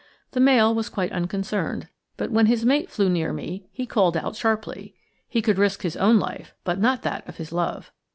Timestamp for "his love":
7.37-7.91